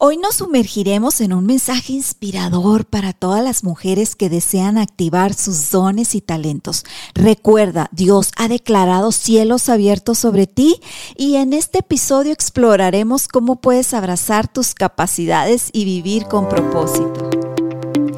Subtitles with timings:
[0.00, 5.72] Hoy nos sumergiremos en un mensaje inspirador para todas las mujeres que desean activar sus
[5.72, 6.84] dones y talentos.
[7.14, 10.80] Recuerda, Dios ha declarado cielos abiertos sobre ti
[11.16, 17.37] y en este episodio exploraremos cómo puedes abrazar tus capacidades y vivir con propósito.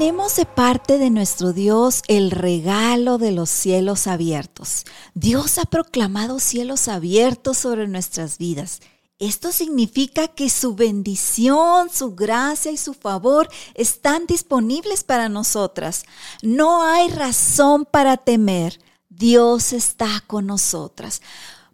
[0.00, 4.86] Tenemos de parte de nuestro Dios el regalo de los cielos abiertos.
[5.12, 8.80] Dios ha proclamado cielos abiertos sobre nuestras vidas.
[9.18, 16.04] Esto significa que su bendición, su gracia y su favor están disponibles para nosotras.
[16.40, 18.80] No hay razón para temer.
[19.10, 21.20] Dios está con nosotras.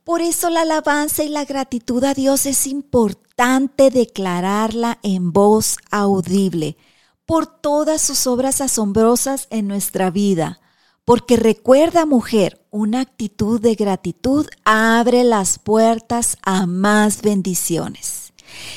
[0.02, 6.76] Por eso la alabanza y la gratitud a Dios es importante declararla en voz audible
[7.26, 10.60] por todas sus obras asombrosas en nuestra vida.
[11.04, 18.32] Porque recuerda, mujer, una actitud de gratitud abre las puertas a más bendiciones.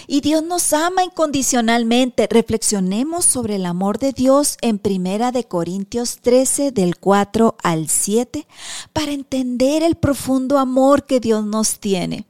[0.08, 2.28] Y Dios nos ama incondicionalmente.
[2.30, 8.48] Reflexionemos sobre el amor de Dios en Primera de Corintios 13 del 4 al 7
[8.94, 12.29] para entender el profundo amor que Dios nos tiene.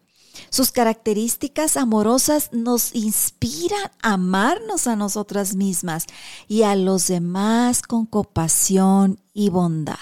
[0.49, 6.05] Sus características amorosas nos inspiran a amarnos a nosotras mismas
[6.47, 9.97] y a los demás con compasión y bondad.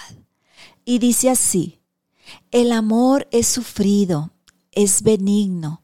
[0.85, 1.79] Y dice así,
[2.51, 4.31] el amor es sufrido,
[4.71, 5.81] es benigno,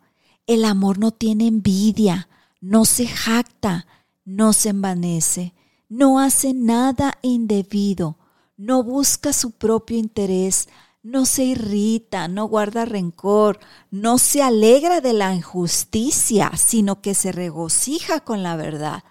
[0.47, 2.29] el amor no tiene envidia,
[2.61, 3.87] no se jacta,
[4.25, 5.53] no se envanece,
[5.89, 8.17] no hace nada indebido,
[8.58, 10.69] no busca su propio interés,
[11.03, 13.59] no se irrita, no guarda rencor,
[13.91, 19.03] no se alegra de la injusticia, sino que se regocija con la verdad.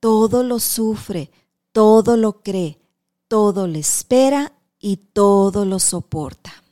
[0.00, 1.30] Todo lo sufre,
[1.72, 2.78] todo lo cree,
[3.26, 6.63] todo le espera y todo lo soporta.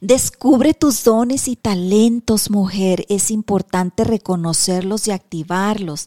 [0.00, 3.06] Descubre tus dones y talentos, mujer.
[3.08, 6.06] Es importante reconocerlos y activarlos.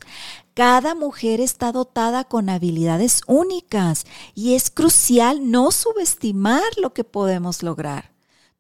[0.54, 4.06] Cada mujer está dotada con habilidades únicas
[4.36, 8.19] y es crucial no subestimar lo que podemos lograr.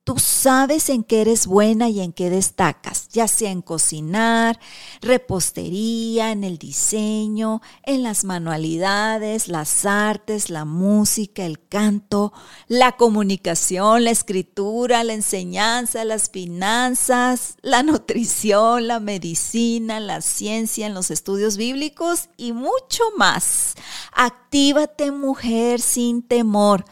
[0.10, 4.60] Tú sabes en qué eres buena y en qué destacas, ya sea en cocinar,
[5.02, 12.34] repostería, en el diseño, en las manualidades, las artes, la música, el canto,
[12.68, 20.96] la comunicación, la escritura, la enseñanza, las finanzas, la nutrición, la medicina, la ciencia, en
[20.96, 23.76] los estudios bíblicos y mucho más.
[24.12, 26.84] Actívate mujer sin temor.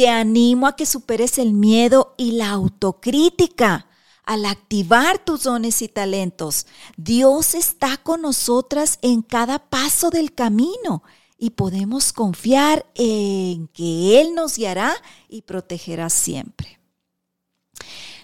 [0.00, 3.86] Te animo a que superes el miedo y la autocrítica
[4.24, 6.66] al activar tus dones y talentos.
[6.96, 11.02] Dios está con nosotras en cada paso del camino
[11.36, 14.94] y podemos confiar en que Él nos guiará
[15.28, 16.80] y protegerá siempre.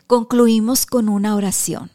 [0.07, 1.91] Concluimos con una oración.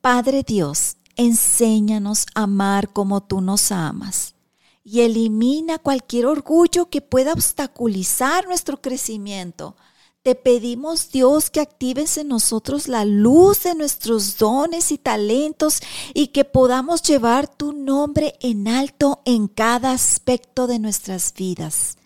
[0.00, 4.36] Padre Dios, enséñanos a amar como tú nos amas
[4.84, 9.76] y elimina cualquier orgullo que pueda obstaculizar nuestro crecimiento.
[10.22, 15.80] Te pedimos, Dios, que actives en nosotros la luz de nuestros dones y talentos
[16.14, 21.98] y que podamos llevar tu nombre en alto en cada aspecto de nuestras vidas.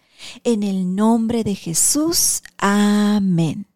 [0.45, 3.67] En el nombre de Jesús, amén.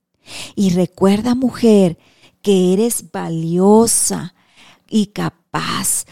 [0.54, 1.98] Y recuerda, mujer,
[2.40, 4.34] que eres valiosa
[4.88, 6.06] y capaz,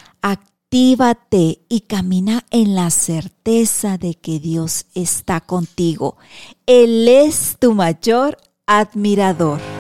[0.71, 6.19] Actívate y camina en la certeza de que Dios está contigo.
[6.67, 8.37] Él es tu mayor
[8.67, 9.78] admirador.